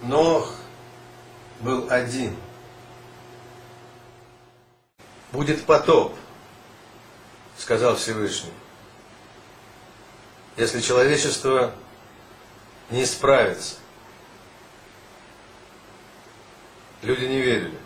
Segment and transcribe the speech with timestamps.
[0.00, 0.54] Нох
[1.60, 2.36] был один.
[5.32, 6.14] Будет потоп,
[7.56, 8.52] сказал Всевышний,
[10.56, 11.74] если человечество
[12.90, 13.76] не справится.
[17.02, 17.78] Люди не верили.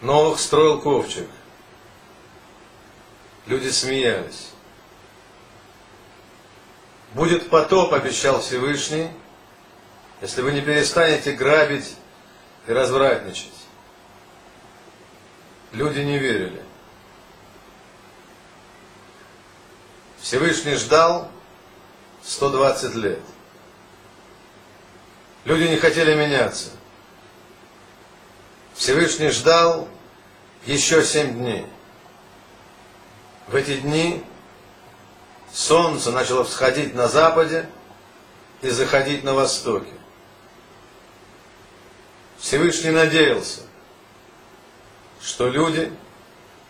[0.00, 1.28] Нох строил ковчег.
[3.46, 4.50] Люди смеялись.
[7.14, 9.10] Будет потоп, обещал Всевышний,
[10.22, 11.96] если вы не перестанете грабить
[12.68, 13.52] и развратничать.
[15.72, 16.62] Люди не верили.
[20.20, 21.28] Всевышний ждал
[22.22, 23.20] 120 лет.
[25.44, 26.70] Люди не хотели меняться.
[28.74, 29.88] Всевышний ждал
[30.66, 31.66] еще семь дней.
[33.48, 34.24] В эти дни
[35.52, 37.68] солнце начало всходить на западе
[38.60, 39.92] и заходить на востоке.
[42.42, 43.60] Всевышний надеялся,
[45.22, 45.92] что люди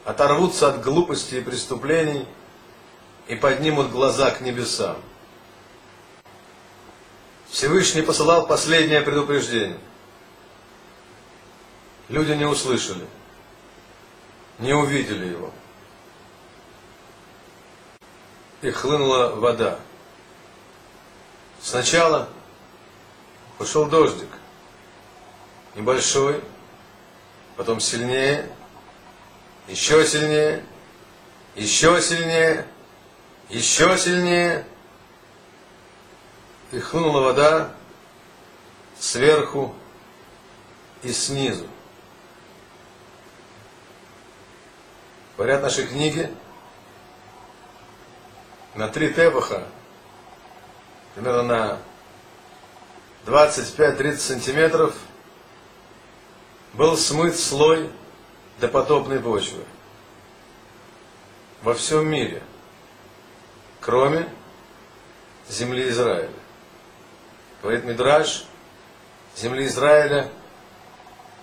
[0.04, 2.28] оторвутся от глупости и преступлений
[3.26, 4.98] и поднимут глаза к небесам.
[7.48, 9.78] Всевышний посылал последнее предупреждение.
[12.10, 13.06] Люди не услышали,
[14.58, 15.50] не увидели его.
[18.60, 19.80] И хлынула вода.
[21.62, 22.28] Сначала
[23.56, 24.28] пошел дождик,
[25.74, 26.42] небольшой,
[27.56, 28.48] потом сильнее,
[29.68, 30.64] еще сильнее,
[31.54, 32.66] еще сильнее,
[33.48, 34.66] еще сильнее.
[36.72, 37.74] И хлынула вода
[38.98, 39.74] сверху
[41.02, 41.66] и снизу.
[45.36, 46.30] Говорят наши книги,
[48.74, 49.66] на три теваха,
[51.14, 51.78] примерно на
[53.26, 54.94] 25-30 сантиметров,
[56.74, 57.90] был смыт слой
[58.60, 59.62] допотопной почвы.
[61.62, 62.42] Во всем мире,
[63.80, 64.28] кроме
[65.48, 66.30] земли Израиля.
[67.62, 68.44] Говорит Мидраш,
[69.36, 70.30] земли Израиля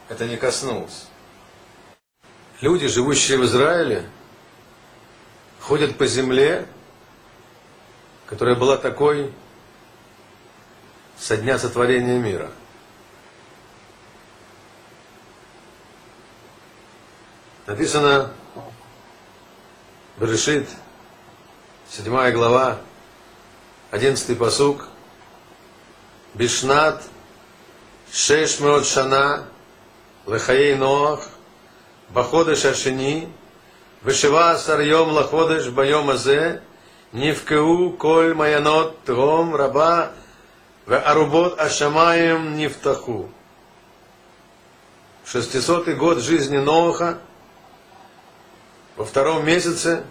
[0.09, 1.07] это не коснулось.
[2.61, 4.09] Люди, живущие в Израиле,
[5.61, 6.65] ходят по земле,
[8.25, 9.31] которая была такой
[11.17, 12.51] со дня сотворения мира.
[17.69, 18.31] Написано
[20.17, 20.67] Берешит,
[21.91, 22.79] 7 глава,
[23.91, 24.87] 11 посук,
[26.33, 27.03] Бишнат,
[28.11, 29.45] Шешмеот Шана,
[30.25, 31.29] Лехаей Ноах,
[32.09, 33.31] Баходеш Ашини,
[34.01, 36.63] Вышива Сарьем Лаходеш Байом Азе,
[37.11, 40.11] Нивкеу Коль Маянот Тром Раба,
[40.87, 43.29] Арубот Ашамаем Нифтаху.
[45.23, 47.19] Шестисотый год жизни Ноаха,
[48.99, 50.03] во втором месяце,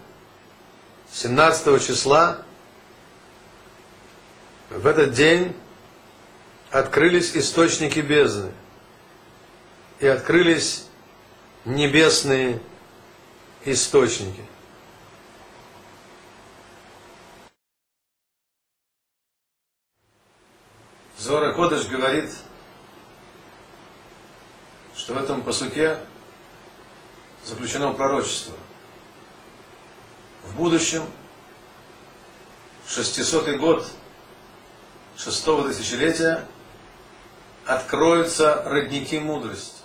[1.11, 2.41] 17 числа,
[4.71, 5.55] в этот день
[6.71, 8.51] открылись источники бездны
[9.99, 10.87] и открылись
[11.65, 12.59] небесные
[13.63, 14.43] источники.
[21.19, 22.31] Зора Кодыш говорит,
[24.95, 25.99] что в этом посуке
[27.45, 28.55] заключено пророчество.
[30.49, 31.03] В будущем,
[32.87, 33.87] 600 год
[35.15, 36.43] шестого тысячелетия,
[37.65, 39.77] откроются родники мудрости.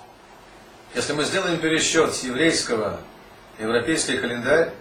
[0.95, 2.99] Если мы сделаем пересчет с еврейского
[3.59, 4.73] европейский календарь,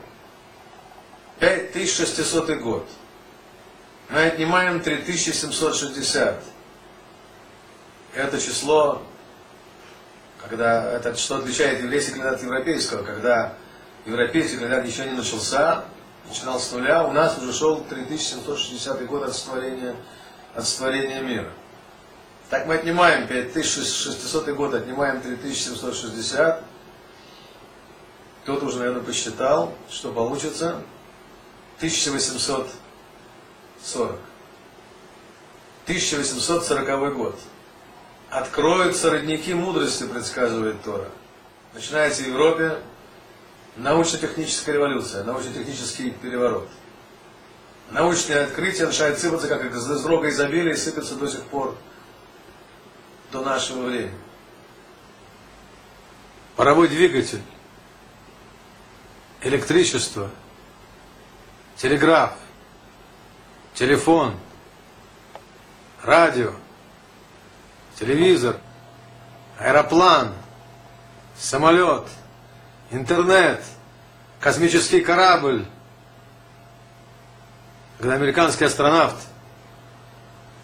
[1.40, 2.88] 5600 год.
[4.10, 6.44] Мы отнимаем 3760.
[8.16, 9.02] Это число,
[10.40, 13.58] когда это число отличает еврейский календарь от европейского, когда
[14.06, 15.86] европейский календарь еще не начался,
[16.28, 19.96] начинал с нуля, у нас уже шел 3760 год от сотворения,
[20.56, 21.50] от сотворения мира.
[22.50, 26.63] Так мы отнимаем 5600 год, отнимаем 3760.
[28.44, 30.81] Кто-то уже, наверное, посчитал, что получится
[31.78, 34.19] 1840.
[35.86, 37.39] 1840 год.
[38.30, 41.07] Откроются родники мудрости, предсказывает Тора.
[41.74, 42.78] Начинается в Европе
[43.75, 46.70] научно-техническая революция, научно-технический переворот.
[47.92, 51.75] Научные открытия начинают сыпаться, как из рога изобилия, и сыпятся до сих пор
[53.31, 54.18] до нашего времени.
[56.56, 57.42] Паровой двигатель,
[59.42, 60.30] электричество,
[61.76, 62.34] телеграф,
[63.74, 64.36] телефон,
[66.04, 66.54] радио,
[68.00, 68.58] телевизор,
[69.58, 70.34] аэроплан,
[71.38, 72.08] самолет,
[72.94, 73.63] интернет,
[74.40, 75.66] космический корабль.
[77.98, 79.16] Когда американский астронавт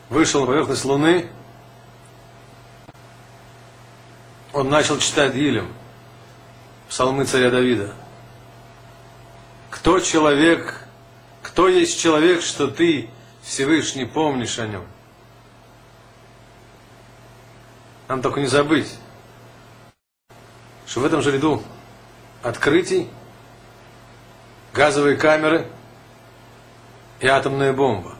[0.09, 1.29] вышел на поверхность Луны,
[4.53, 5.71] он начал читать Гилем,
[6.87, 7.93] псалмы царя Давида.
[9.69, 10.87] Кто человек,
[11.41, 13.09] кто есть человек, что ты,
[13.43, 14.85] Всевышний, помнишь о нем?
[18.07, 18.97] Нам только не забыть,
[20.87, 21.63] что в этом же ряду
[22.41, 23.09] открытий,
[24.73, 25.67] газовые камеры
[27.19, 28.15] и атомная бомба.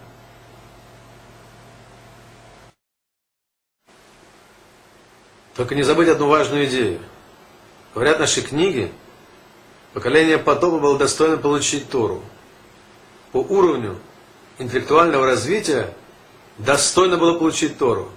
[5.56, 7.00] Только не забыть одну важную идею.
[7.94, 8.92] Говорят наши книги,
[9.94, 12.24] поколение потопа было достойно получить Тору.
[13.31, 14.00] По уровню
[14.57, 15.94] интеллектуального развития
[16.57, 18.10] достойно было получить Тору.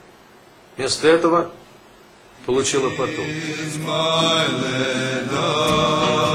[0.76, 1.50] Вместо этого
[2.46, 2.90] получила
[5.30, 6.31] Lord.